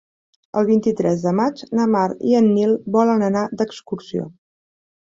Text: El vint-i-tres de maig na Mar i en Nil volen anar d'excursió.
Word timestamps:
El 0.61 0.67
vint-i-tres 0.69 1.21
de 1.27 1.33
maig 1.41 1.61
na 1.81 1.87
Mar 1.97 2.07
i 2.31 2.35
en 2.41 2.51
Nil 2.57 2.75
volen 2.99 3.31
anar 3.31 3.47
d'excursió. 3.63 4.29